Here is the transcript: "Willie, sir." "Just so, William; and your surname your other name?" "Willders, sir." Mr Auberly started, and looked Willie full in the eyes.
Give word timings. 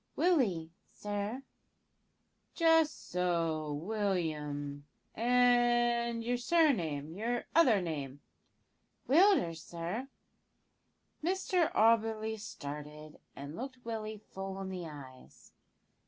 "Willie, 0.15 0.71
sir." 0.87 1.43
"Just 2.55 3.11
so, 3.11 3.71
William; 3.71 4.87
and 5.13 6.23
your 6.23 6.37
surname 6.37 7.13
your 7.13 7.43
other 7.53 7.83
name?" 7.83 8.19
"Willders, 9.07 9.61
sir." 9.61 10.07
Mr 11.23 11.71
Auberly 11.75 12.39
started, 12.39 13.19
and 13.35 13.55
looked 13.55 13.85
Willie 13.85 14.17
full 14.31 14.59
in 14.59 14.69
the 14.69 14.87
eyes. 14.87 15.51